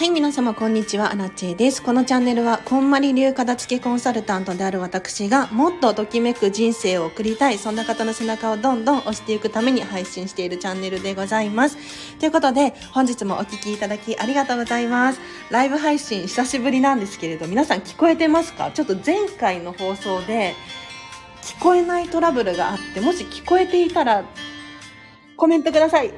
[0.00, 1.82] はい、皆様こんにちは、アラチェです。
[1.82, 11.76] このチャンネルは、こんまり流片付けコンサルタントである私が、もっとときめく人生を送りたい、そんな方の背中をどんどん押していくために配信しているチャンネルでございます。
[12.18, 15.20] ということで、本日もお聴きいただきありがとうございます。
[15.50, 18.70] ライブ配信久しぶりなんですけれど、皆さん聞こえてますか？
[18.70, 20.54] ちょっと前回の放送で、
[21.42, 24.24] 聞こえないトラブルがあって、もし聞こえていたら、
[25.36, 26.10] コメントください。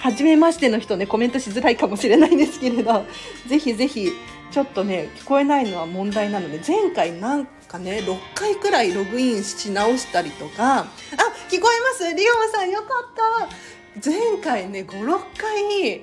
[0.00, 3.04] 初めましての人ね、コメントしづらいかもしれないんですけれど、
[3.46, 4.10] ぜひぜひ、
[4.50, 10.86] ちょっとね、聞こえないのは問題なので、前回なんかね、6回くらいログインし直したりとか、あ、
[11.50, 12.88] 聞こえますリオンさんよかっ
[14.02, 16.02] た前回ね、5、6回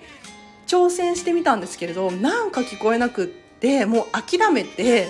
[0.68, 5.08] 挑戦してみたんですけれど、なんか聞こえなくって、もう諦めて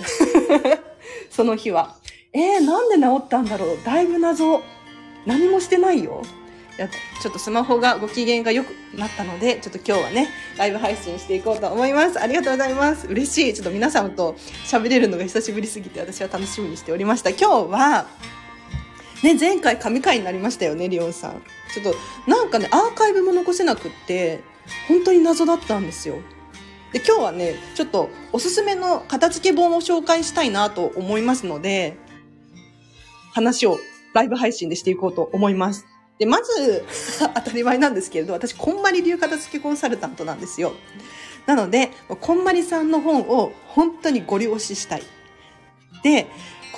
[1.30, 1.96] その日は。
[2.32, 3.78] えー、なんで治ったんだろう？
[3.84, 4.62] だいぶ謎。
[5.26, 6.22] 何もしてないよ。
[6.78, 12.20] やちょっとスマホがご機嫌が良くなったので、ちょっと今日はね、ライブ配信していこうと思います。
[12.20, 13.06] ありがとうございます。
[13.08, 13.54] 嬉しい。
[13.54, 17.30] ちょっと皆さんと喋れるのが久しぶりすぎて私は楽しみにしておりました。
[17.30, 18.06] 今日は、
[19.22, 21.42] ね、前回神回になりましたよね、リオンさん。
[21.74, 24.40] ちょっと、なんかね、アーカイブも残せなくって、
[24.86, 26.16] 本当に謎だったんですよ。
[26.92, 31.96] で、今日はね、ちょっとおすすめの片付け本を紹介したいなと思いますので、
[33.32, 33.78] 話を
[34.14, 35.86] ライブ配信でしていこうと思います。
[36.18, 36.84] で、まず、
[37.34, 40.74] 当たり前なんですけれど、私、こんまり流片付けコンサルタントなんですよ。
[41.46, 45.02] なので、こんまりさんの本を本当にご利用ししたい。
[46.02, 46.26] で、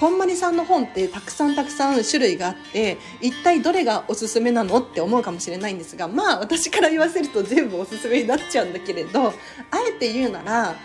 [0.01, 4.79] こんまりさんの本ってたくさんたくさん種類があって、一体どれがおすすめなの？
[4.79, 9.33] って思うかもしれないんですが、まあ私から言わせると全部おすすめになっちゃうんだけれど、あ
[9.89, 10.77] えて言うなら、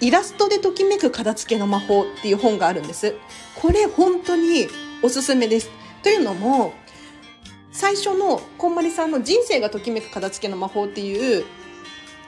[0.00, 3.16] イラストでときめく片付けの魔法っていう本があるんです。
[3.60, 4.68] これ本当に
[5.02, 5.70] おすすめです。
[6.02, 6.72] というのも、
[7.72, 11.44] 最初のこんまりさんの人生がときめく片付けの魔法っていう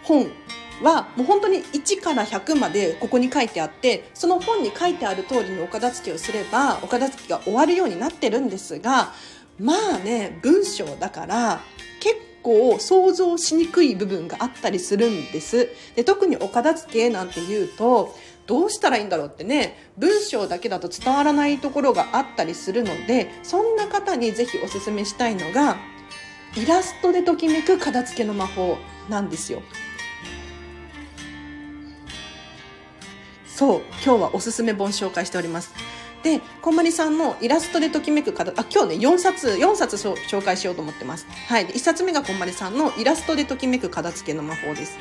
[0.05, 0.29] 本
[0.83, 9.13] はもう本当に1から100までここに書いてあってその本に書いてある通りのお片付けをすればお片付けが終わるようになってるんですが
[9.59, 11.61] まあね文章だから
[12.01, 15.69] 結構想像しにくい部分があったりするんです。
[15.95, 18.17] で特にお片付けなんていうと
[18.47, 25.77] どうしたらいいんだろうってね文章だけだと伝わらないところがあったりするのでそんな方にぜひおすすめしたいのが
[26.57, 28.77] イラストでときめく片付けの魔法
[29.09, 29.63] なんですよ。
[33.47, 35.73] そう今日はおすすめ本紹介しております。
[36.23, 41.27] で、こんまりさんのイラストでときめく片、あ、今日ね、4冊、4冊紹介しようと思ってます。
[41.49, 41.67] はい。
[41.67, 44.97] 1冊目がこんまりさんのイラストでときめく片付けの魔法です。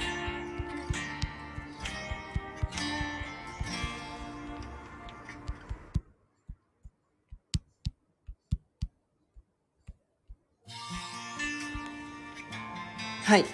[13.31, 13.45] はい。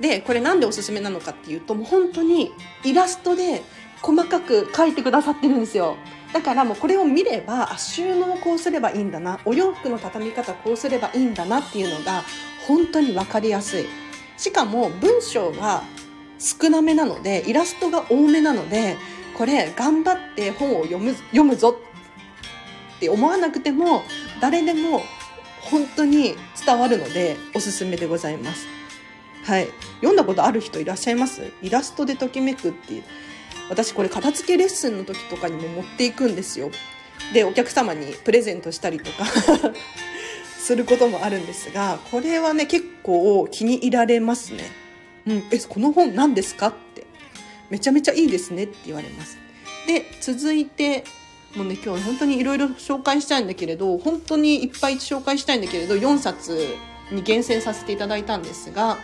[0.00, 2.50] で、これなんでおすすめなのかっていうと、もう本当に
[2.82, 3.62] イラストで
[4.00, 5.96] 細かく描いてくださってるんですよ。
[6.32, 12.24] だからもうこれを見れば、収納こうすればいいんだな、お洋服の畳み方こうすればいいんだなっていうのが
[12.66, 13.86] 本当にわかりやすい。
[14.36, 15.84] しかも文章が
[16.40, 18.96] 少なめなので、イラストが多めなので、
[19.38, 21.78] これ頑張って本を読む、読むぞ
[22.96, 24.02] って思わなくても、
[24.40, 25.04] 誰でも
[25.60, 26.34] 本当に
[26.66, 28.81] 伝わるのでおすすめでございます。
[29.42, 29.68] はい。
[29.96, 31.52] 読んだことある人いらっしゃいます？
[31.62, 33.02] イラストでときめくっていう。
[33.68, 36.70] 私これ片付けレッスンの時とかにも持っていくんですよ。
[37.32, 39.24] で、お客様にプレゼントしたりとか
[40.58, 44.70] することもあるんですが、これはね、結構気に入られますね。
[45.26, 47.06] うん、え、この本何ですかって。
[47.70, 49.38] めちゃめちゃいいですねって言われます。
[49.86, 51.04] で、続いて、
[51.56, 56.74] もうね、今日本当にいろいろ紹介したいんだけれど、本当にいっぱい紹介したいんだけれど、4冊
[57.10, 58.98] に厳選させていただいたんですが、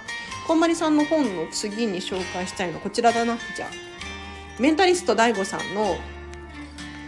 [0.49, 3.37] こんまりさんの本の次に紹介したいのはこちらだな。
[3.55, 3.69] じゃあ。
[4.59, 5.99] メンタリスト DAIGO さんの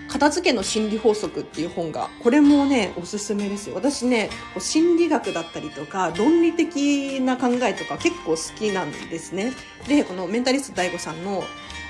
[0.08, 3.76] 片付けの心理法則っていう本が、これもね、おすすめですよ。
[3.76, 4.28] 私ね、
[4.58, 9.54] 心理学だったりとか、論理的な考えとか結構好きなんですね。
[9.88, 11.42] で、このメンタリスト DAIGO さんの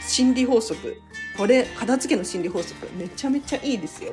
[0.07, 1.03] 心理法則。
[1.37, 2.89] これ、片付けの心理法則。
[2.95, 4.13] めちゃめちゃいいですよ。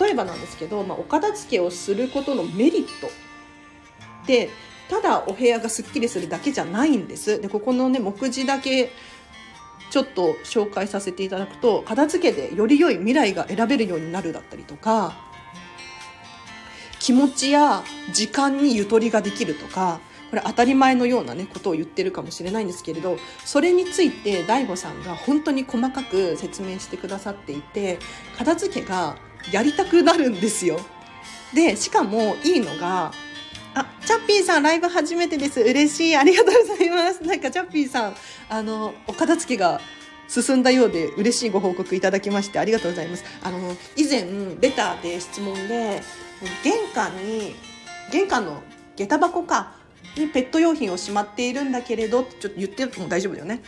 [0.00, 4.48] 例えばなんですけど、まあ、お片付けをすることのメリットって
[4.88, 7.40] ただお部屋がすっきりするだけじゃないんです。
[7.40, 8.90] で、ここのね、目次だけ
[9.90, 15.16] ちょっと紹介させていただくと、片付けでより良い未来が選べるようになるだったりとか、
[16.98, 20.00] 気持ちや時間にゆとりができるとか、
[20.30, 27.98] これ当たり前のようなね、ことを言ってるかもしれないんですけれど、それについて DAIGO さんが本当に細かく説明してくださっていて、
[28.36, 29.16] 片付けが
[29.52, 30.78] やりたくなるんですよ。
[31.54, 33.12] で、しかもいいのが、
[33.80, 35.60] あ、チャッピーさん、ライブ初めてです。
[35.60, 36.16] 嬉しい。
[36.16, 37.22] ありがとうございます。
[37.22, 38.16] なんか、チャッピーさん、
[38.48, 39.80] あの、お片付けが
[40.28, 43.24] 進んだようで嬉しいご報告いただきましてありがとうございます。
[43.42, 44.26] あの、以前、
[44.60, 46.02] レターで質問で、
[46.62, 47.54] 玄関に、
[48.10, 48.62] 玄関の
[48.96, 49.76] 下駄箱か、
[50.16, 53.62] にペット用品をしまっているんだけれど、ちょっと言っても大丈夫だよね。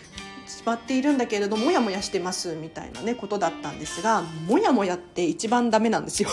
[0.50, 6.28] しまっているんだけれどもやもやしてますみたいなねことだったんですがもやもやって一番ダメなんですよ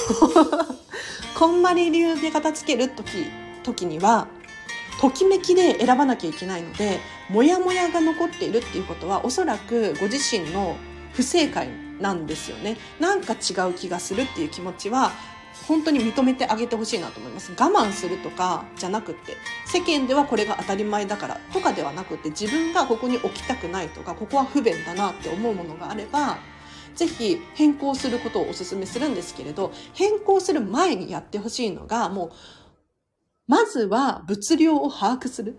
[1.38, 3.27] こんまり流で片付ける時
[3.67, 4.27] 時には
[4.99, 6.99] ときめきで選ばなきゃいけないので
[7.29, 10.75] モヤモヤが残っているっていうことはおそらくご自身の
[11.13, 11.69] 不正解
[11.99, 12.77] なんですよね。
[12.99, 15.11] なんか違う気がするっていう気持ちは
[15.67, 17.51] 本当に認めてあげてほしいなと思います。
[17.51, 19.35] 我慢するとかじゃなくって
[19.65, 26.37] 世間ではこれが当たり前だからとかではなくって自分がここに置きたくないとかここは不便だなって思うものがあれば
[26.95, 32.31] ぜひ変更することをお勧めするんですけれど変更する前にやってほしいのがもう
[33.47, 35.57] まずは物量を把握する。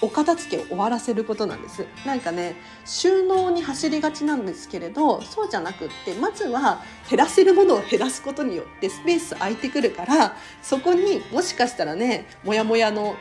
[0.00, 1.86] お片付けを終わらせることなんです。
[2.04, 13.14] なんかね、収納に走りがちなんですけれど、そうじゃなくって、まずは減らせるものを減らすことによってスペース空いてくるから、そこにもしかしたらね、もやもやの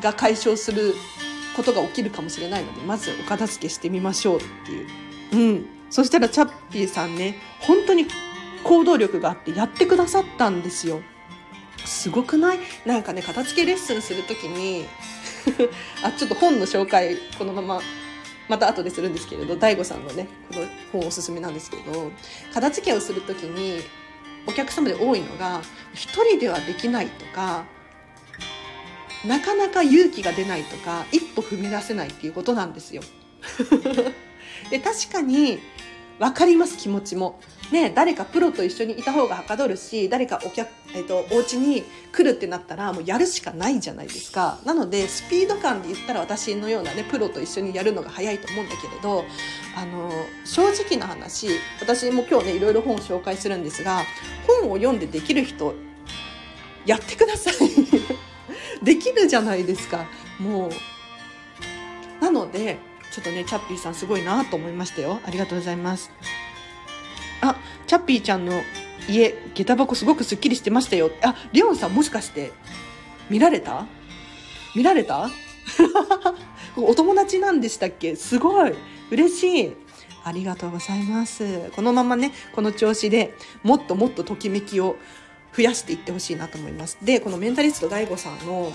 [0.00, 0.94] が解消する
[1.56, 4.86] ことが起きるかもしれないので、まずお片付けしてみましょうっていう。
[5.32, 5.66] うん。
[5.90, 8.06] そしたらチャッピーさんね、本当に
[8.62, 11.02] 行動力があってやってくださったんですよ。
[11.84, 12.58] すごくない？
[12.84, 14.86] なんかね、片付けレッスンするときに、
[16.02, 17.80] あ、ちょっと本の紹介、このまま、
[18.48, 22.10] また後でするんですけれど、大悟さんのね、この本おすすめなんですけど、
[22.52, 23.82] 片付けをするときに、
[24.46, 25.62] お客様で多いのが、
[25.94, 27.64] 一人ではできないとか、
[29.24, 33.02] なかなか勇気が出ないとか、一歩踏み出せないっていうことなんですよ。
[34.70, 35.60] で、確かに、
[36.18, 37.40] わかります、気持ちも。
[37.72, 44.58] ね、誰かプロと一緒にいた方がはかどるし、誰かお客、えっ、と、お家に来るってなったら、もうやるしかないじゃないですか。
[44.64, 49.24] なので、スピード感で言ったら私のようなね、プロと一緒にやるのが早いと思うんだけれど、
[49.76, 50.10] あの、
[50.44, 51.48] 正直な話、
[51.80, 54.02] 私も今日ね、いろいろ本を紹介するんですが、
[54.46, 55.74] 本を読んでできる人、
[56.84, 57.54] やってください。
[58.82, 60.06] できるじゃないですか。
[60.38, 62.24] もう。
[62.24, 62.78] なので、
[63.12, 65.20] ちょっとね、チャッピーさんすごいなと思いましたよ。
[65.24, 66.10] ありがとうございます。
[67.40, 67.56] あ、
[67.86, 68.62] チャッピーちゃんの
[69.08, 71.10] 家、下駄箱すごくスッキリしてましたよ。
[71.22, 72.52] あ、リオンさんもしかして、
[73.28, 73.86] 見られた？
[74.74, 75.30] 見られた？
[76.76, 78.16] お友達なんでしたっけ？
[78.16, 78.74] すごい
[79.10, 79.72] 嬉しい
[80.24, 81.70] ありがとうございます。
[81.74, 84.96] このままね、この調子でもっともっとときめきを
[85.56, 86.98] 増やしていってほしいなと思います。
[87.02, 88.72] で、このメンタリスト DAIGO さんの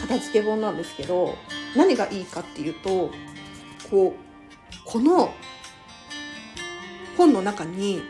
[0.00, 1.36] 片付け本なんですけど、
[1.74, 3.10] 何がいいかっていうと、
[3.90, 5.32] こう、この
[7.16, 8.02] 本の中に、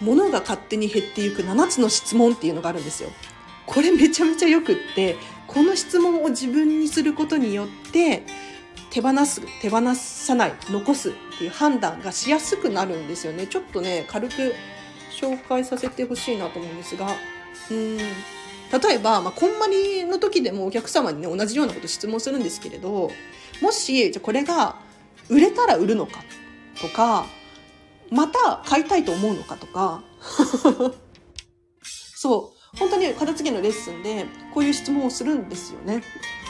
[0.00, 3.10] 物が勝手に減っていく7つの質問っていうのがあるんですよ。
[3.66, 8.24] これめちゃめちゃよくって、この質問を自分にすることによって、
[8.90, 13.46] 手放す、手放さない、残すっていう判断がしやすくなるんですよね。
[13.46, 14.54] ちょっとね、軽く
[15.10, 17.08] 紹介させてほしいなと思うんですが、
[17.70, 17.96] うん。
[17.96, 18.04] 例
[18.94, 23.10] えば、まあ、こんまりの時でもお客様にね、同じようなこと質問するんですけれど、
[23.60, 24.76] もし、じゃこれが
[25.28, 26.22] 売れたら売るのか
[26.80, 27.26] とか、
[28.10, 30.02] また買いたいと思うのかとか、
[31.82, 36.00] そう、本当に片付けのレッスンでこういう質問をするんですよね。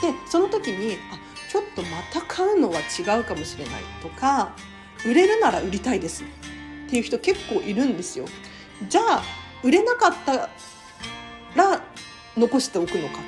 [0.02, 1.18] で、その時に、あ、
[1.50, 4.54] ちょっとまた買うのは違うかもしれないとか、
[5.04, 6.26] 売れるなら売りたいですっ
[6.88, 8.26] ていう人結構いるんですよ。
[8.88, 9.22] じゃあ、
[9.62, 10.50] 売れなかった
[11.54, 11.82] ら
[12.36, 13.18] 残しておくのか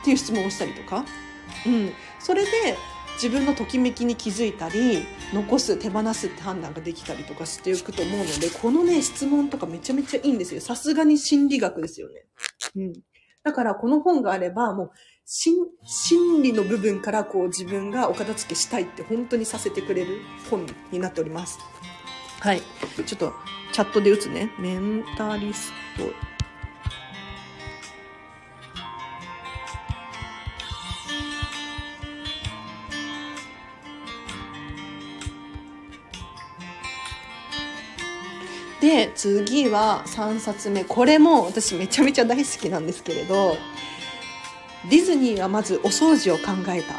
[0.00, 1.04] っていう質問をしたりとか、
[1.66, 2.76] うん、それで
[3.20, 10.60] 自分のときめきに気づいたり残す手放すって判断ができたりとかしていくと思うのでこのね質問とかめちゃめちゃいいんですよ。
[10.60, 12.26] さすがに心理学ですよね、
[12.76, 12.92] うん、
[13.42, 14.90] だからこの本があればもう
[15.26, 21.58] 心理の部分からこう自分がお片付けしたいって本当にさせてくれる本になっております。
[22.40, 22.62] はい。
[23.04, 23.32] ちょっと
[23.72, 24.50] チャットで打つね。
[24.58, 26.37] メンタリスト。
[38.88, 40.82] で次は3冊目。
[40.82, 43.54] これも私めちゃめちゃ大好きなんですけれど
[44.88, 46.94] ディズニーはまずお掃除を考えた。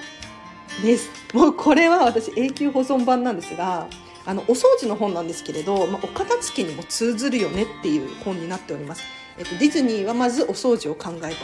[0.84, 1.10] です。
[1.34, 3.88] もうこれは私永久保存版なんですが
[4.25, 9.03] あのお掃除の本なんですけれど、まあ、お片付けにも通ずるよねっていう本になっております、
[9.39, 11.38] えっと、ディズニーはまずお掃除を考えたっていう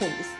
[0.00, 0.38] 本です。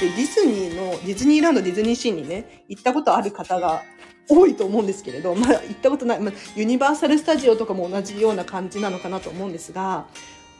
[0.00, 3.82] でディズニーのディズニーランドディズニーシーにね行ったことある方が
[4.28, 10.06] 多いと思うんですけれど、まあ、行ったことない、まあ、ユニバーサル・スタジオとかも同じような感じなのかなと思うんですが、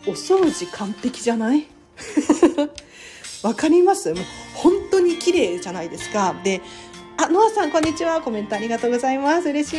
[0.06, 1.66] お掃除完璧じゃない？
[3.42, 4.12] わかります？
[4.12, 6.34] もう本当に綺麗じゃないですか。
[6.44, 6.60] で、
[7.16, 8.20] あ、ノアさんこんにちは。
[8.20, 9.48] コメントありがとうございます。
[9.48, 9.76] 嬉しい。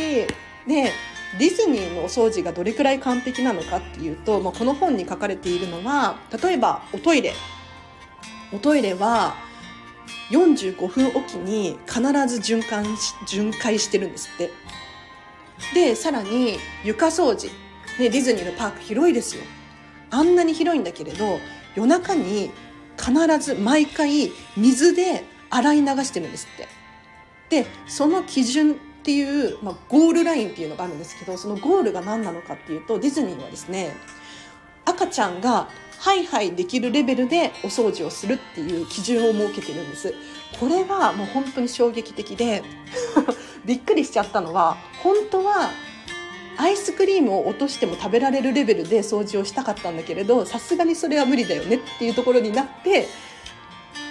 [0.68, 0.90] で、
[1.38, 7.32] ディズニーのお掃除がどれくらい完璧なのかっていうと、まあ、この本に書かれているのは、例えばおトイレ。
[8.52, 9.34] おトイレは
[10.30, 14.50] 45分おきに必ず循環し、巡回してるんですって。
[15.74, 17.50] で、さらに床掃除。
[17.98, 19.42] ね、ディズニーのパーク広いですよ。
[20.10, 21.38] あんなに広いんだけれど、
[21.74, 22.50] 夜中に
[22.98, 26.56] 必ず毎回水で洗い流してるんですっ
[27.48, 27.62] て。
[27.62, 33.94] で、その基準っていう、まあ、ゴールラインっていうのがあるんですけど、そのゴールが何なのかっていうと、ディズニーはですね、
[34.84, 40.14] 赤ちゃんがハイハイできるレベルでお掃除をするっていう基準を設けてるんです。
[40.60, 42.62] これがもう本当に衝撃的で
[43.64, 45.70] びっくりしちゃったのは、本当は
[46.58, 53.08] アイスクリームを落としても食べられるレベルで掃除をしたかったんだけれどさすがにそれは無理だよねっていうところになって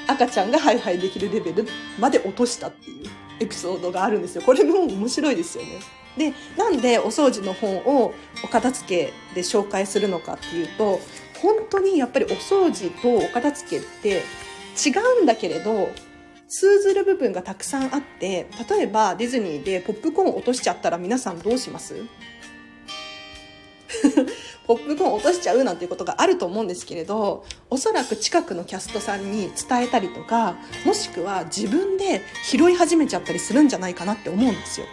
[0.07, 1.67] 赤ちゃんがハイハイできるレベル
[1.99, 5.79] まで落としたっていうエピソードがあるんですよこれも面白いですよね
[6.17, 8.13] でなんでお掃除の本を
[8.43, 10.99] お片付けで紹介するのかっていうと
[11.41, 14.21] 本当にやっぱりお掃除とお片付けって
[14.87, 15.89] 違うんだけれど
[16.47, 21.95] 通ずる部分がたくさんあって例えばディズニーでポップコーン落としちゃったら皆さんどうします？
[24.67, 34.87] ポップコーン落としちゃうなんていうことがあると思うんですけれどおそらく近くのキャストさんに伝えたりとかもしくは自分で拾い始めちゃったりするんじゃないかなって思うんですよ。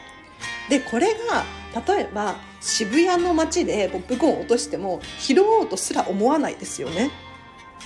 [0.69, 1.45] でこれが
[1.87, 7.11] 例えば渋谷の街でポップコーン落としても拾おうとすら思わないですよね。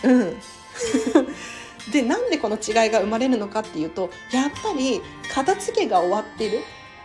[0.04, 0.36] うん
[1.92, 5.00] でなんでこの違いが生まれるのかっていうとやっぱり
[5.32, 6.60] 片付けが終わってる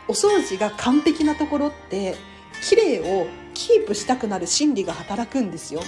[0.08, 2.16] お掃除が完璧なところって
[2.68, 5.82] 綺麗をキープしたくなる心理が働くんですよ。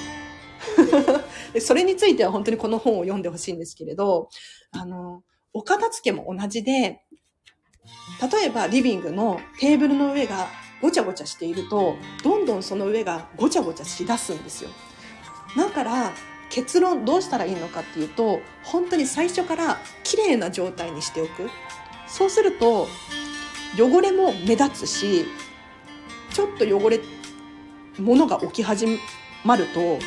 [1.60, 4.30] それについては本当にこの本を読んでほしいんですけれど、
[4.72, 5.24] あの、
[5.54, 7.03] お片付けも同じで、
[8.22, 10.48] 例えばリビングのテーブルの上が
[10.82, 14.70] ごちゃごちゃしていると、どんどんその上がごちゃごちゃしだすんですよ。
[15.56, 16.12] だから、
[16.50, 21.50] 結論どうしたらいいのかっていうと、本当に最初から綺麗な状態にしておく。
[22.08, 22.88] そうすると、
[23.78, 25.25] 汚れも目立つし、
[26.34, 27.00] ちょっと汚れ、
[27.98, 29.00] ものが起き始
[29.44, 30.00] まると、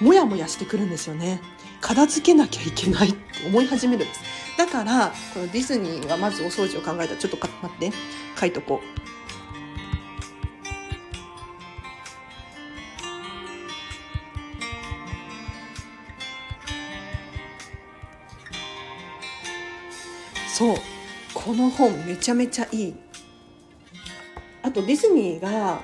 [0.00, 1.40] もやもやしてくるんですよね。
[1.80, 4.43] 片付けなきゃいけないって思い始めるんです。
[4.56, 7.92] だから、このディズニーがまずお掃除を考えた、ちょっと待って、
[8.38, 9.04] 書いとこう。
[20.54, 20.76] そう
[21.34, 22.94] この本めちゃめちゃいい
[24.62, 25.82] あとディズニーが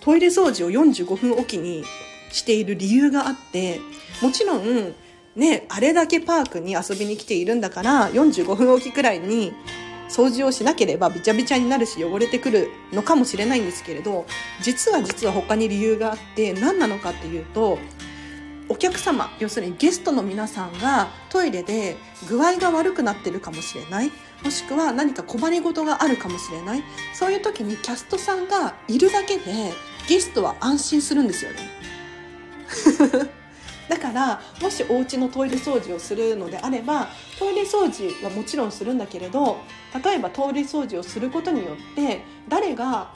[0.00, 1.84] トイレ掃除を45分おきに
[2.30, 3.80] している理由があって
[4.20, 4.94] もちろん
[5.36, 9.52] ねあれだけパークに遊びに来ているんだから45分おきくらいに
[10.08, 14.26] 掃除をしなければびちゃびちゃになるし汚れてくるのかもしれないんですけれど
[14.62, 17.78] 実は実は他に理由があって何なのかっていうと
[18.68, 21.96] お客様要するにゲストの皆さんがトイレで
[22.28, 24.10] 具合が悪くなってるかもしれない。
[24.42, 26.82] もしくは何か困りごとがあるかもしれない。
[27.12, 29.72] そういう時にキャストさんがいるだけで
[30.08, 33.43] ゲストは安心するんですよね。
[33.88, 39.58] だからもしお家のトイレ掃除をするのであればトイレ掃除はもちろんするんだけれど
[40.02, 43.12] 例えばトイレ掃除をすることによって誰が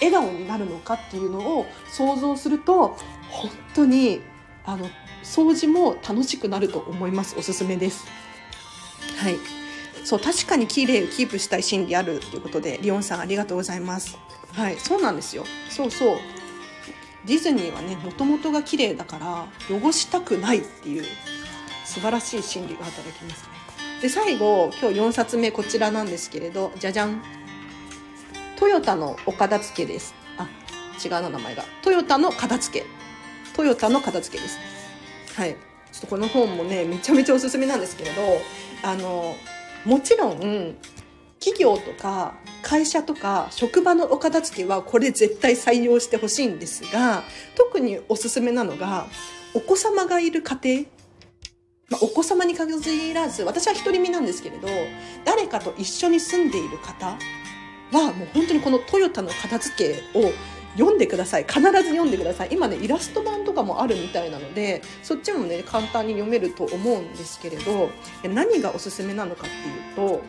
[0.00, 2.96] 笑顔になるのかっていうのを想像すると
[3.30, 4.20] 本当に
[4.64, 4.86] あの
[5.22, 7.36] 掃除も楽しくなると思います。
[7.38, 8.06] おすすめです。
[9.18, 9.36] はい。
[10.04, 14.18] そう確かに綺麗をキープしたい心理あるということでリオンさんありがとうございます。
[14.52, 15.44] はいそうなんですよ。
[15.68, 16.18] そうそう
[17.26, 21.04] ディズニーはねもともとが綺麗だから汚したくないっていう
[21.84, 23.48] 素晴らしい心理が働きますね。
[24.00, 27.22] で最後今日4冊目こちらなんですけれどじゃじゃん。
[28.56, 30.14] トヨタのお片付けです。
[30.38, 30.48] あ
[31.04, 31.64] 違うな名前が。
[31.82, 32.86] トヨタの片付け。
[33.54, 34.58] トヨタの片付けです。
[35.36, 35.56] はい。
[35.92, 38.22] ちょっとこの本もね、めちゃめちゃおすすめなんですけれど、
[38.82, 39.36] あの、
[39.84, 40.76] もちろん、
[41.42, 47.24] 企業とか会社とか職場のお片付けはこれ絶対採用してほしいんですが、
[47.56, 49.06] 特におすすめなのが、
[49.52, 50.82] お子様がいる家庭、
[51.90, 52.72] まあ、お子様に限
[53.12, 54.68] らず、私は独り身なんですけれど、
[55.24, 57.18] 誰かと一緒に住んでいる方
[57.90, 60.32] は、もう本当にこのトヨタの片付けを
[60.76, 61.44] 読んでください。
[61.44, 62.48] 必ず読んでください。
[62.52, 67.90] 今ねイラスト版とかもあるみたいなのでそっちもね簡単に読めると思うんですけれど
[68.22, 70.22] 何がおすすめなのかっていうと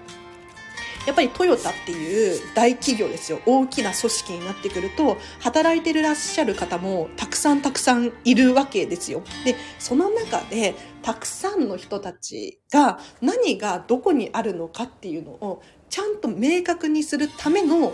[1.05, 3.39] やっぱりトヨタっていう大企業ですよ。
[3.45, 9.23] 大きな組織になってくると働いてらっしゃる方もたくさんたくさんいるわけですよ。
[9.43, 17.91] でその中でたくさんの人たちが何がどこにあるのかっていうのをちゃんと明確にするための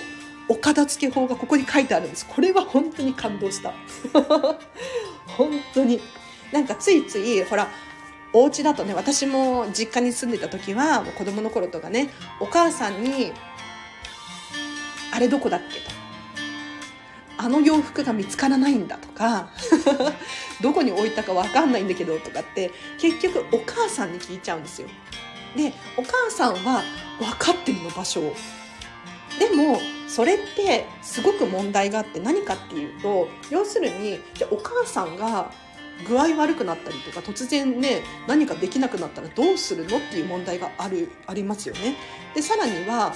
[0.47, 2.25] お片付け法がここに書いてあるんです。
[2.27, 3.73] これは本当に感動した。
[5.37, 5.99] 本当に。
[6.51, 7.67] なんかついついほら
[8.33, 12.09] お家だとね私も実家に住んでた時はもう子供の頃とかね
[12.39, 13.33] お母さんに
[15.11, 15.91] 「あれどこだっけ?」と
[17.37, 19.49] 「あの洋服が見つからないんだ」とか
[20.61, 24.87] 「どこに置いたか分かんないんだけど」とかって結局お母さんに聞いちゃうんですよ。
[25.55, 26.83] でお母さんは
[27.17, 28.35] 分かってるの場所を。
[29.39, 35.51] でもそれってすごく問題があって何かっていうと要するにじゃお母さんが
[36.07, 41.95] 具合悪くなったりとか突然ね何かできなくなったらどうするのっていう問題があるありますよね。
[42.35, 43.13] でさらには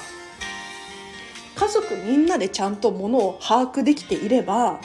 [1.56, 4.80] 家族みんなでちゃんとものを把握できていれば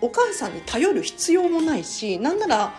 [0.00, 2.74] お母さんに頼る必要もないしなんなら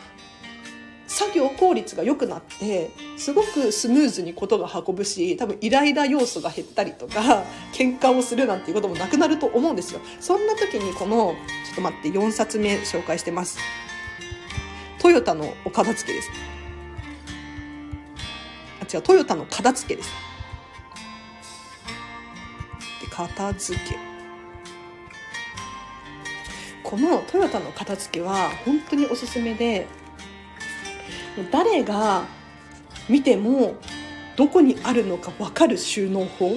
[1.08, 13.60] 作業効率が良くなってすごくスムーズにことが運ぶし多分イライラ要素が減ったりとか喧嘩をするなんていうこともなくなると思うんですよそんな時にこのちょっと待って4冊目紹介してます
[15.05, 16.31] トヨタのお片付けです。
[18.81, 20.09] あ、違う、トヨタの片付けです。
[23.03, 23.97] で、片付け。
[26.81, 29.85] このトヨタの片付けは本当におすすめで、
[31.51, 32.24] 誰が
[33.07, 33.75] 見ても
[34.35, 36.50] どこにあるのか分かる収納法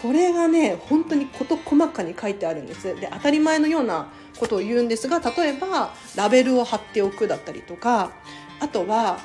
[0.00, 8.10] これがね本当に事細かに書いてあるんですで当たり前のようなことを言うんですが例えばラベルを貼っておくだったりとか
[8.58, 9.20] あとは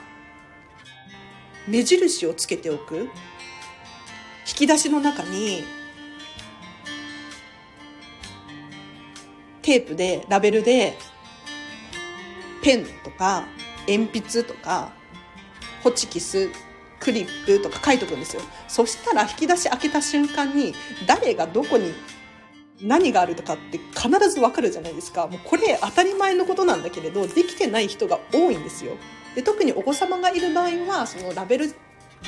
[1.67, 3.09] 目印をつけておく。
[4.49, 5.65] 引き出しの中に
[9.61, 10.97] テープでラベルで
[12.63, 13.45] ペンとか
[13.87, 14.93] 鉛筆とか
[15.83, 16.49] ホチキス
[17.01, 18.41] クリップとか書いとくんですよ。
[18.69, 20.73] そしたら引き出し開けた瞬間に
[21.05, 21.93] 誰がどこに
[22.81, 25.27] 何があるとかって必ずわかるじゃないですか。
[25.27, 28.93] もうこれ当たり前のことなんだけれど、できてない人が多いんですよ。
[29.35, 31.75] で特にお子様がいる場合は、そのラベル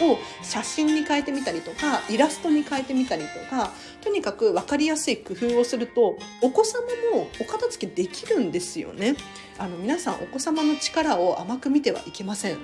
[0.01, 6.81] を写真に変えてみたりとか、イラストに変えてみたりとか、とにかく分かりやすい工夫をすると、お子様
[7.13, 9.15] もお片付けできるんですよね。
[9.57, 12.59] あの、皆さんお子様の力を甘く見てはいけません。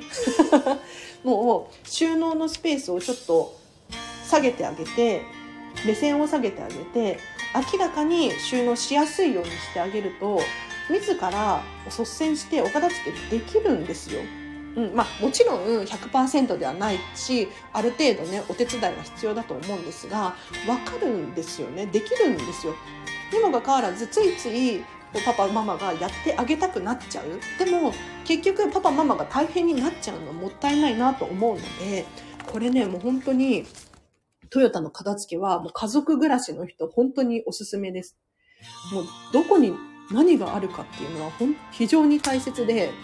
[1.23, 3.57] もう、収納のスペースをちょっと
[4.29, 5.23] 下げてあげて、
[5.85, 7.19] 目線を下げてあげて、
[7.55, 10.39] 明らかに収納しやすいようにしてあげると
[10.89, 14.21] 自ら率先してお片付けできるんですよ。
[14.75, 22.75] うんまあ、もちろん100%ではないしある程度ねお手伝いが必要だと思うんですが分かるんですよねできるんですよ。
[23.31, 24.83] にもかかわらずついつい
[25.25, 27.93] パパママがやってあげたくなっちゃうでも
[28.25, 32.05] 結局パパママが大変になっちゃうのはもったいないなと思うので
[32.45, 33.65] これねもう本当に
[34.49, 38.17] トヨタの片付けはもう家族暮らしの人本当におすすめです。
[38.91, 39.73] もうどこに
[40.11, 42.91] 何があるかっていうのはほん非常に大切で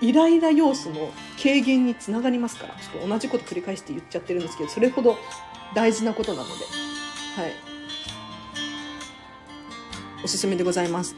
[0.00, 5.16] イライラ要素の軽減につながりますから、ちょっと同じこと繰り返して言っちゃってるんですけど、それほど
[5.74, 6.52] 大事なことなので、
[7.36, 7.52] はい。
[10.24, 11.14] おすすめでございます。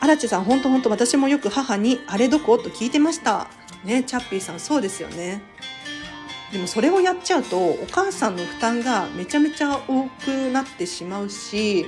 [0.00, 3.57] 荒地さん、ほんとほんと私もよく母に、あれどこと聞いてました。
[3.84, 5.42] ねチャッピーさんそうですよね。
[6.52, 11.84] でもそれをやっちゃうとお母さんの負担がめちゃめちゃ多くなってしまうし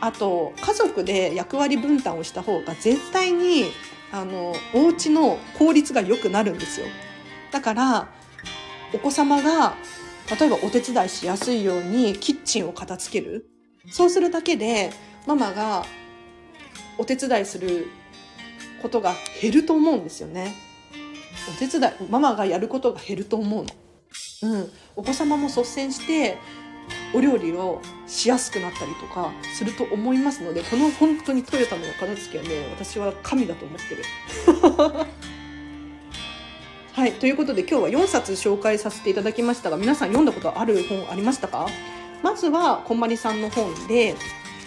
[0.00, 3.70] あと家族で役割分担をした方が絶対に
[4.12, 6.86] あのお家の効率が良くなるんですよ。
[7.50, 8.08] だから
[8.92, 9.74] お子様が
[10.38, 13.46] 例えばお手伝いしやすいようにキッチンを片付ける。
[13.90, 14.92] そうするだけで
[15.26, 15.86] ママが
[16.98, 17.88] お手伝いする
[18.82, 20.54] ことが減ると思うんですよね。
[21.48, 23.70] お手伝いママがやることが減ると思うの。
[24.42, 26.38] うん、お子様も率先して
[27.14, 34.04] お料理をしやすくなったりとかすると思いますのでこの本当にトヨタの片付けはね私は神だと思ってる。
[36.92, 37.12] はい。
[37.12, 41.66] ということで今日は4冊紹介させていただきましたが、皆さん読んだことある本ありましたか？
[42.22, 44.14] まずは、こんまりさんの本で、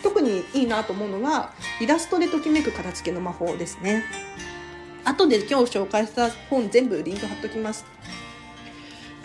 [0.03, 4.03] 特にいいなと思うのは、イラストでときめく片付けの魔法ですね。
[5.05, 7.85] 後で今日紹介した本全部リンク貼っときます。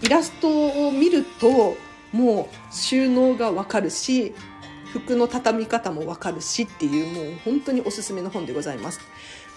[0.03, 1.77] イラストを見ると
[2.13, 4.35] もう収納がわかるし
[4.93, 9.01] 服の畳み方もわかるしっていうもう本当におすすめの本でございます。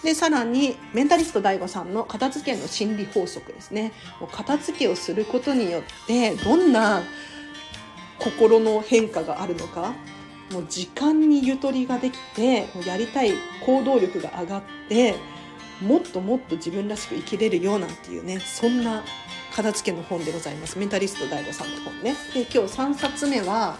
[0.04, 3.92] で、さらに、メンタリスト DAIGO さんの片付けの心理法則ですね。
[4.20, 7.02] もう片付けをすることによって、どんな
[8.18, 9.94] 心の変化があるのか、
[10.52, 13.32] もう時間にゆとりができて、もうやりたい
[13.64, 15.14] 行動力が上がって、
[15.84, 19.04] もっともっと自分らしく生きれるよなんていうね、そんな
[19.54, 20.78] 片付けの本でございます。
[20.78, 22.14] メンタリスト DAIGO さんの本ね。
[22.32, 23.76] で、今日3冊目は、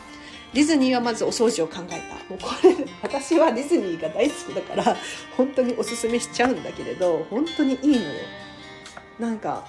[0.52, 2.14] ディズニーはまずお掃除を考えた。
[2.30, 4.96] もうこれ、私はディズニーが大好きだから、
[5.36, 8.02] 本当におすすめしちゃうんだけれど、本当にいいのよ。
[9.18, 9.66] なんか、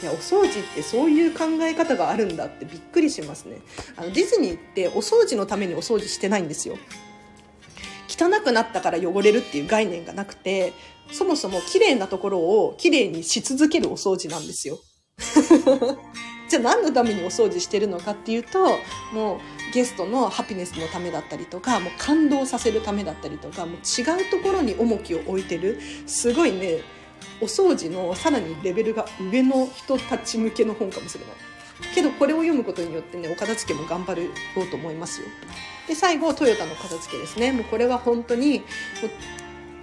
[0.00, 3.58] いや、お掃除ってそういう考え方があるんだってびっくりしますね。
[3.96, 6.78] あの、ディズニーってお掃除のためにお掃除してないんですよ。
[8.18, 10.72] 汚くなったから汚れるっていう概念がなくて、
[11.12, 14.78] そもそも綺麗なところを綺麗にし続けるお掃除なんですよ。
[16.48, 18.78] じゃあ何のためにお掃除してるのかっていうと
[19.12, 19.38] もう
[19.74, 26.82] ゲストのハピネスのためだったりとかもう感動させるためだったりとかもう違うところに重きを置いてるすごいね
[27.40, 31.34] お掃除のさらにレベルが上の人たち向けの本かもしれない
[31.94, 34.22] けどこれを読むことによってねお片付けも頑張ろ
[34.62, 35.26] うと思いますよ
[35.88, 38.62] で最後トヨタの片付けですねもうこれは本当に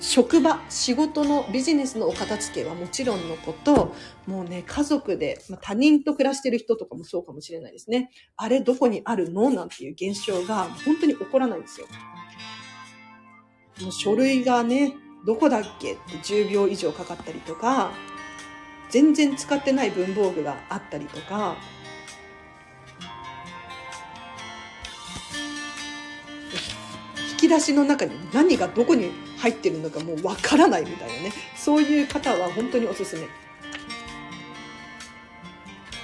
[0.04, 3.96] 職場、仕事のビジネスのお片付けはもちろんのこと、
[4.28, 8.12] もうね、家族で、まあ、他人と暮らしてる人とかもそうかもしれないですね。
[8.36, 11.88] あれどこにあるのなんていう現象が本当に起こらないんですよ。
[13.82, 14.94] もう書類がね、
[15.26, 17.94] どこだっけって10秒以上かかったりとか、
[18.90, 21.56] 全然使ってない文房具があったりとか、
[27.44, 31.34] き出しの中に何がどこに入ってるのかもうわからないみたいなね。
[31.56, 33.28] そういう方は本当におすすめ。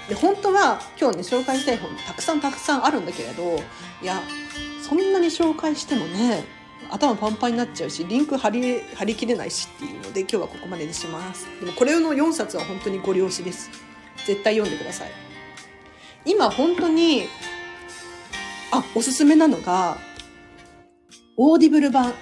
[0.09, 3.59] で本当は今日ね紹介したい本たくさんたくさんあるんだけれど
[4.01, 4.19] いや
[4.81, 6.43] そんなに紹介してもね
[6.89, 11.47] 頭パンパンになっちゃうしリンク貼り貼り切れないしっていうので今日はここまでにします。
[11.59, 13.69] でもこれの4冊は本当にご推奨です。
[14.25, 15.11] 絶対読んでください。
[16.25, 17.27] 今本当に
[18.71, 19.97] あおすすめなのが
[21.41, 22.13] オーディブル版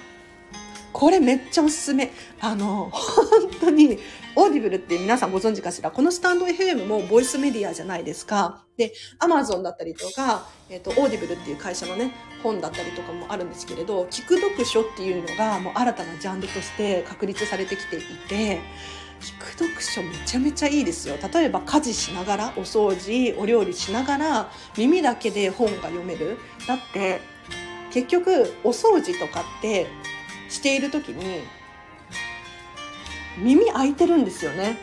[0.92, 2.12] これめっちゃおすすめ。
[2.40, 3.98] あの、本当に、
[4.36, 5.90] オーディブルって皆さんご存知かしら？
[5.90, 8.64] このスタンド FM もボイスメディアじゃないですか。
[8.76, 12.12] で、アマゾンだったりとか、えっ、ー、と、オーディブルっていう会社のね、
[12.44, 18.60] 本だったりとかもあるんですけれど、聞く読書っていうのがもう新たなジャンルとして確立されてきていて、
[19.20, 21.16] 聞く読書めちゃめちゃいいですよ。
[21.32, 26.38] 例えば家事しながら、お掃除、お料理しながら、耳だけで本が読める。
[26.68, 27.20] だって、
[27.90, 29.86] 結局、お掃除とかって
[30.48, 31.42] している時に
[33.38, 34.78] 耳空いてるんですよね。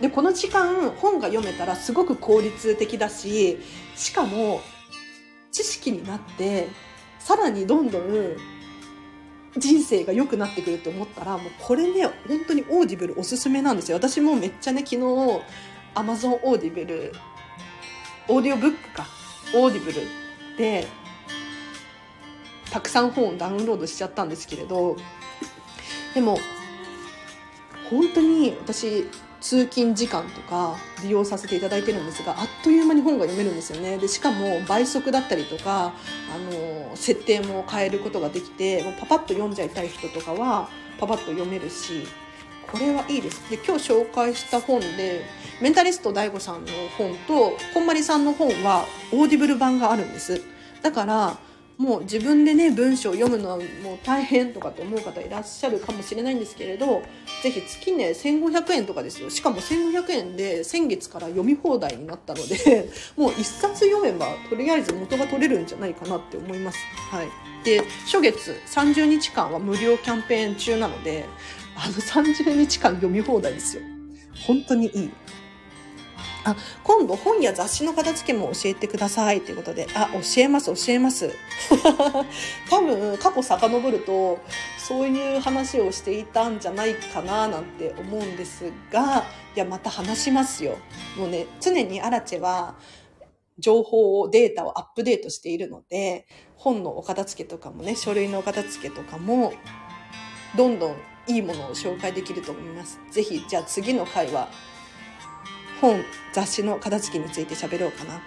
[0.00, 3.58] でこの時間本が読めたらすごく効率的だし
[3.94, 4.60] しかも
[5.52, 6.68] 知識になって
[7.20, 8.36] さらにどんどん
[9.56, 14.98] 人生が良くなってくると思ったらもうこれね本当にオーディブルおすすめなんですよ私もめっちゃね昨日
[15.94, 17.12] Amazon オーディブル
[18.28, 19.06] オーディオブックか
[19.54, 20.00] オーディブル
[20.58, 20.88] で
[22.74, 24.96] たくさん本をダウンロードしちゃったんですけれど
[26.12, 26.40] でも
[27.88, 29.04] 本当に私
[29.40, 33.96] 通勤時間とか利用させていただいてるんですがあっという間に本が読めるんですよね。
[33.98, 35.92] でしかも倍速だったりとか
[36.34, 42.08] あの設定も変えることができてもうパパッと読んじゃいたい人とかはパパッと読めるし
[42.72, 43.48] これはいいです。
[43.50, 45.22] で今日紹介した本で
[45.60, 50.42] メンタリスト DAIGO さんの本とこんまりさんの本はオーディブル版があるんです。
[50.82, 51.38] だから
[51.76, 53.66] もう自分でね文章を読むのはもう
[54.04, 57.02] 大変とかって思う方いらっしゃるかもしれないんですけれど
[57.42, 66.78] ぜひ月ね1500円とかですよしかも1500円で先月から読み放題になったので もう1冊読めばとりあえず元が取れるんじゃないかなって思います。
[67.10, 67.28] はい、
[67.64, 71.24] で初月30日間は無料キャンペーン中なので
[71.76, 73.82] あの30日間読み放題ですよ。
[74.46, 75.10] 本当にいい。
[76.44, 81.30] あ、今度本や雑誌の片付けも教えてくださいということで、あ、教えます、教えます。
[82.70, 84.38] 多分、過去遡ると、
[84.76, 89.24] そういう話をしていたんじゃないかななんて思うんですが、
[89.56, 90.76] いや、また話しますよ。
[91.16, 92.76] もうね、常にアラチェは、
[93.58, 96.26] 情報を、データをアップデートしているので、
[96.56, 99.54] 本のお片付けとかもね、書類のお片付けとかも、
[100.56, 103.00] どんどんいいものを紹介できると思います。
[103.10, 104.48] ぜひ、じゃあ次の回は、
[105.80, 108.20] 本、雑誌の片付けについて喋ろうかな。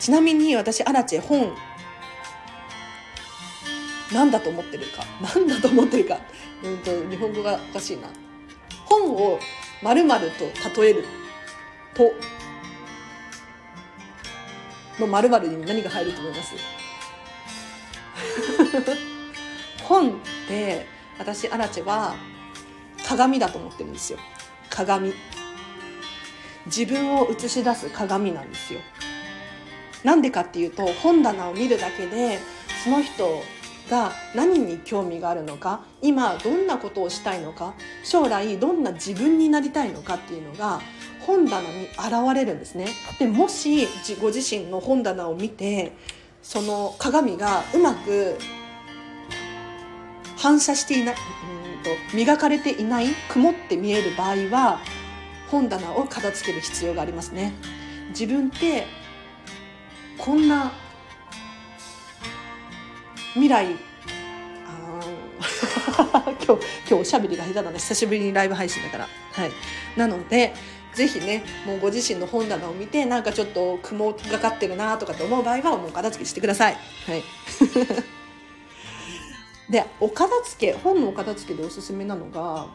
[0.00, 1.52] ちなみに私、アラチェ本、
[4.12, 5.04] 何だと思ってるか。
[5.34, 6.18] 何だと思ってるか。
[6.62, 8.08] うんと、日本語がおかしいな。
[8.84, 9.38] 本を
[9.82, 11.04] 〇〇と例える
[11.94, 12.12] と、
[15.00, 16.54] の〇〇に何が入ると思います？
[19.84, 20.14] 本っ
[20.46, 20.86] て、
[21.18, 22.14] 私アラチェは
[23.06, 24.18] 鏡だと思ってるんですよ
[24.70, 25.12] 鏡
[26.66, 28.80] 自分を映し出す鏡なんですよ。
[30.04, 32.38] なんでかっていうと本棚を見るだけで
[32.82, 33.42] その人
[33.88, 40.80] が何に興味があるのか今どんなことをしたいのか将来どんな自分になりたいのかっていうのが
[41.20, 42.88] 本棚に現れるんですね。
[43.18, 43.86] でもし
[44.20, 45.92] ご自身の本棚を見て
[46.42, 48.36] その鏡がうまく
[50.36, 54.80] 反射していないうんと磨かれていない曇って見える場合は
[55.52, 57.52] 本棚を片付ける必要がありますね。
[58.08, 58.86] 自分って
[60.16, 60.72] こんな
[63.34, 63.76] 未来
[64.66, 67.78] あ 今日今日おしゃべりが下手だね。
[67.78, 69.08] 久しぶりにライブ配信だから。
[69.32, 69.52] はい。
[69.94, 70.54] なので
[70.94, 76.78] ぜひねもうご自身の本棚を見てなんかちょっと雲がかってるなとかって思う場合はもう片付けしてください。
[77.06, 77.22] はい。
[79.68, 82.68] でお片付け本のお片付けでおすすめなのが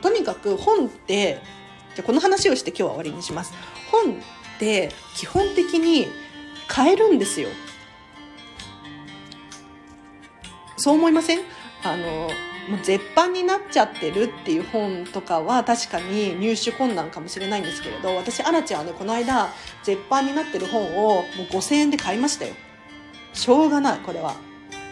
[0.00, 1.40] とにかく本って
[1.94, 3.52] じゃこの話をして今日は終わりにします。
[3.90, 4.16] 本っ
[4.58, 6.06] て基本的に
[6.68, 7.48] 買えるんですよ。
[10.76, 11.40] そう思いません？
[11.84, 12.04] あの
[12.68, 19.50] もう絶版になっちゃってるっていう本とかは確かに入手困難かもしれないんですけれど私アラチはねこの間
[19.82, 22.54] 絶版になってる本をもう5000円で買いましたよ。
[23.32, 24.34] しょうがないこれは。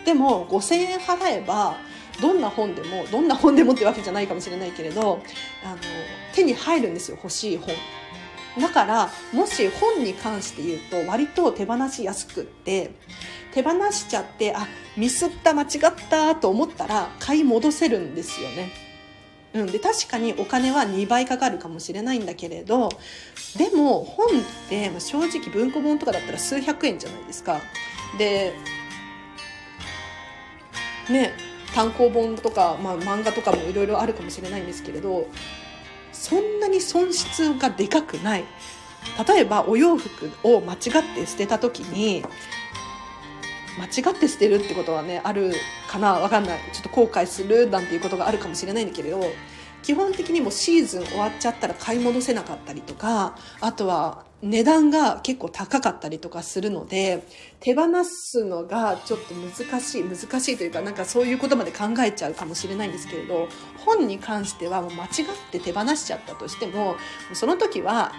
[0.04, 1.76] でも5000円払えば
[2.22, 5.20] どんな本でもどんな本でもってわけじゃないかもしれないけれど
[5.64, 5.76] あの
[6.34, 7.74] 手に入るんですよ欲しい本
[8.60, 12.92] だからもし本に関して言うと割と手放しやすくって
[13.52, 15.68] 手放しちゃってあミスった間違っ
[16.10, 18.70] たと思ったら買い戻せるんですよね。
[19.54, 22.88] うん、で確かにお金は2倍かかるかもしれないんだけれど
[23.58, 24.30] でも本っ
[24.70, 27.60] て正直文庫本とかだったら数百円じゃないですか。
[28.18, 28.54] で
[31.10, 35.26] ね単行本とか、まあ、漫画とかもいろいろあるかもしれないんですけれど
[36.12, 38.44] そんなに損失がでかくない。
[39.26, 40.78] 例えばお洋服を間違っ
[41.14, 42.24] て捨てた時に
[43.78, 45.52] 間違って捨てるってことはねある
[45.88, 46.12] かな？
[46.12, 46.60] わかんない。
[46.72, 49.20] ちょっと後悔するなんていうことがあるかもしれないんだけれど
[49.82, 57.22] 基本的にもシーズン終わっちゃったら買い戻せなかったりとかあとは値段が結構高かったりとかするので
[57.60, 65.10] 手放すのがちょっと難しい難しいというかなんかそういうことまで考えちゃうかもしれないんですけれど本に関してはもう間違っ
[65.52, 66.96] て手放しちゃったとしても
[67.32, 68.12] その時は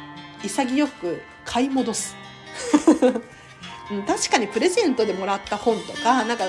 [0.43, 2.15] 潔く買い戻す。
[4.07, 6.45] 確かにプレゼントでもらった本とかなんか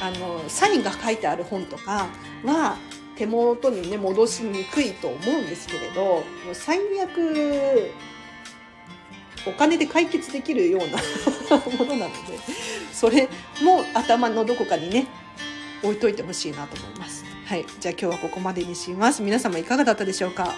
[0.00, 2.08] あのサインが書いてある本とか
[2.44, 2.76] は
[3.16, 7.92] 手元にね戻しにくいと思うんですけれど最悪
[9.46, 12.38] お金で解決できるような ものなので
[12.92, 13.28] それ
[13.62, 15.06] も頭のどこかにね
[15.82, 17.24] 置いといてほしいなと思います。
[17.44, 19.22] はい、じゃあ今日はここまでにします。
[19.22, 20.54] 皆様いかがだったでしょうか？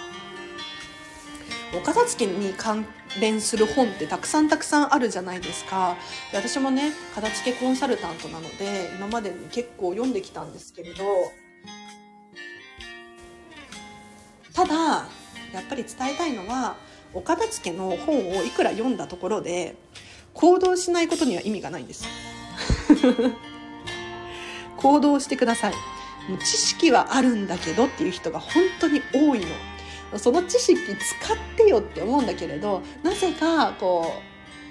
[1.77, 2.85] お片付けに関
[3.19, 5.95] 連する本ってたくさんたくさんあるじゃないですか
[6.31, 11.03] で私もね片付けコンサルタントなので今までに結構読んできたんですけれど
[14.53, 14.75] ただ
[15.53, 16.75] やっぱり伝えたいのは
[17.13, 19.75] お片付けの本をいくら読んだところで
[20.33, 22.05] 行動しないことには意味がないんです。
[24.77, 25.73] 行動してください。
[26.29, 29.47] もう知識はあるんだけどっていう人が本当に多いの。
[30.17, 34.13] その知識使ってよって思うんだけれどなぜかこ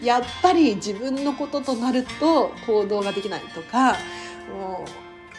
[0.02, 3.96] うやっぱり自分のこととなると行動ができないとか
[4.50, 4.84] も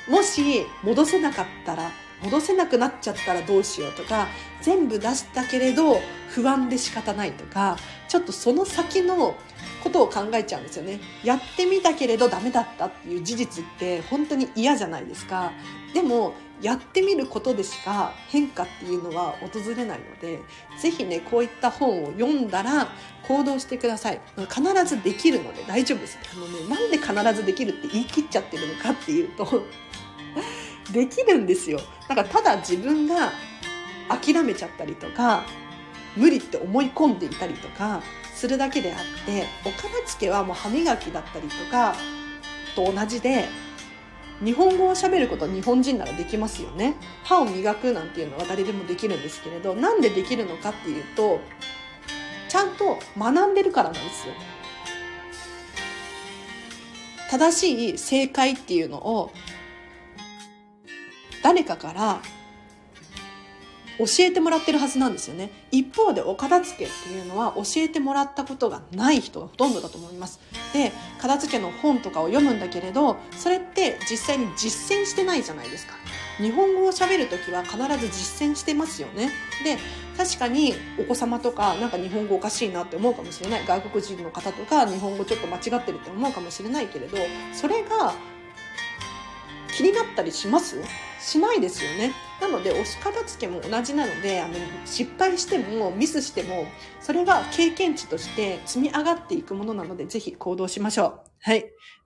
[0.07, 1.91] うもし戻せなかったら
[2.23, 4.27] 戻せなくなっちゃったらどうしようとか
[4.61, 7.77] 全部出したけれど不安で仕方ないとか
[8.07, 9.35] ちょっとその先の
[9.83, 10.99] ことを考えちゃうんですよね。
[11.23, 15.53] やってみたけれどダメだったっていう事実って本当に嫌じゃないですか。
[15.93, 20.39] でもやってみることでしか変化っていうのは訪れないので
[20.81, 22.89] 是非ねこういった本を読んだら
[23.25, 24.19] 行動してください。
[24.37, 26.17] 必ずできるので大丈夫です。
[26.33, 29.63] あのねなんで必ずできるって言い切っちゃってるのかっていうと
[30.91, 31.79] できるんですよ。
[32.07, 33.31] だからただ自分が
[34.09, 35.43] 諦めちゃったりとか
[36.17, 38.01] 無理って思い込んでいたりとか
[38.33, 41.95] するだけであってお片付けはもう歯磨きだったりとか
[42.75, 43.45] と同じで
[44.43, 46.95] 日本語を喋ることは日本人ならできますよね。
[47.23, 51.41] 歯を磨くなんていうのは誰でもできるんですけれどなんでできるのかっていうと
[52.47, 54.33] ちゃんと学んでるからなんですよ。
[57.29, 59.31] 正しい正解っていうのを
[61.43, 62.21] 誰かから
[63.97, 65.51] 教えてもらってるはずなんですよね。
[65.71, 70.39] 一方でお片付けっていうのは教えてもらったことがない人がほとんどだと思います。
[70.73, 75.95] で片付けの本とかを読むんだけれどそれって実際に実践してないじゃないですか。
[76.37, 79.31] 日本語を喋る時は必ず実践してますよね。
[79.65, 79.77] で
[80.15, 83.65] 確かにお子様とかなんか日本語おかしいなって思うかもしれない。
[83.65, 87.17] 外国人の方とか日本語ちょっと間違ってるって思うかもしれないけれど
[87.51, 88.13] それが
[89.79, 90.75] 気になったりします？
[91.21, 92.11] しないですよね。
[92.41, 94.53] なので押し片付けも同じなのであの
[94.85, 96.65] 失敗してもミスしても
[96.99, 101.21] それが経験値として積み上がっていくものなのでぜひ行動しましょう。
[101.39, 101.61] はい。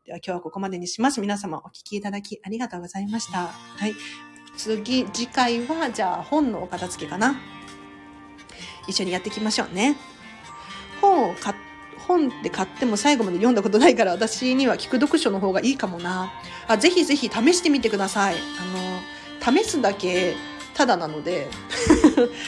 [0.05, 1.19] では今日はここまでにします。
[1.19, 3.47] 皆様お聞きいただきありがとうございました。
[3.47, 3.95] はい。
[4.55, 7.41] 次次回はじゃあ本のお片付けかな。
[8.87, 9.95] 一緒にやっていきましょうね。
[11.01, 11.55] 本を買
[12.07, 16.31] 本で買っても最後まで読んだことないから私には聞く読書の方がいいかもな。
[16.67, 18.35] あぜひぜひ試してみてください。
[18.35, 20.35] あの試すだけ
[20.73, 21.47] ただなので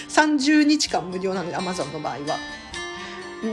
[0.09, 2.37] 30日間無料なので Amazon の場合は。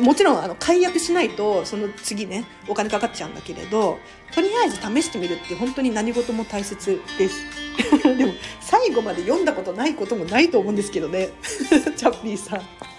[0.01, 3.99] もちろんあの解約しないとその次ねお金かかっちゃうんだけれど
[4.33, 7.43] とりあえず試してみるって本当に何事も大切です。
[8.17, 11.31] でも最後まで読んだことないこともないと思うんですけどね。
[11.97, 12.91] チャッピーさん。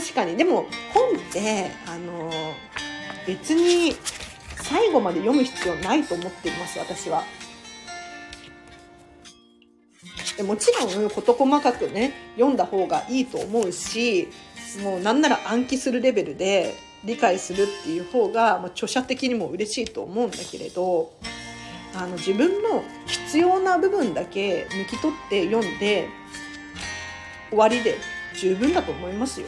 [0.00, 2.28] 確かにでも本ってあの
[3.28, 3.94] 別に
[4.56, 7.22] 最後まで読む必要ないと思っています私は。
[10.36, 14.28] でもちろん事細かくね読んだ方がいいと思うし
[14.82, 21.12] もうなんなら暗記するレベルで理解するっていう方が、まあ、著者的にも嬉しいと思うんだけれど
[21.94, 26.08] あの自分の必要な部分だけ抜き取って読んで
[27.50, 27.96] 終わりで
[28.34, 29.46] 十分だと思いますよ。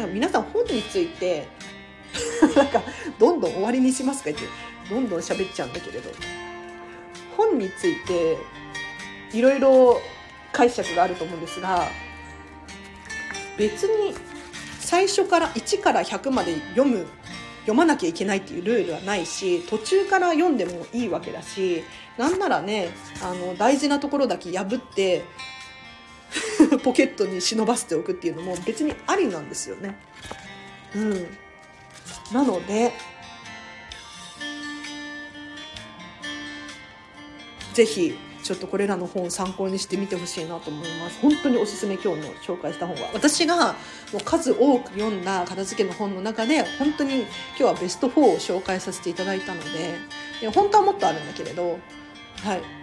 [0.00, 1.48] だか皆さん本について
[2.56, 2.82] なんか
[3.18, 4.40] どんどん終わりにしますかって
[4.88, 6.10] どんどん喋っちゃうんだけれど。
[7.40, 8.36] 本について
[9.32, 10.00] いろいろ
[10.52, 11.88] 解釈があると思うんですが
[13.56, 14.14] 別に
[14.78, 17.06] 最初から1から100まで読む
[17.60, 21.84] 読まなきゃいけないっていうルールはないし途中から読んでもいいわけだし
[22.18, 22.88] なんならね
[23.22, 25.24] あの大事なところだけ破って
[26.78, 29.96] ポケットに忍ばせておくっていうのも別にありなんですよね。
[30.94, 31.26] うん、
[32.32, 32.92] なので
[37.74, 41.20] ぜひちょっとこれらの本を参考にしてみてほしいなと思います。
[41.20, 43.10] 本当におすすめ今日の紹介した本は。
[43.12, 43.74] 私が
[44.12, 47.28] もう数多く読んだ片付けの本の中で本当に今
[47.58, 49.94] 日はベスト4を紹介させていただいたので
[50.40, 51.78] で本当はもっとあるんだけれど
[52.42, 52.79] はい。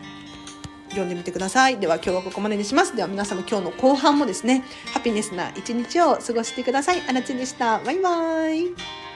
[0.98, 1.78] 読んでみてください。
[1.78, 2.96] では今日はここまでにします。
[2.96, 7.02] では皆様今日の後半もですね、ハピネスな一日を過ごしてください。
[7.08, 7.80] あなちでした。
[7.80, 9.07] バイバーイ。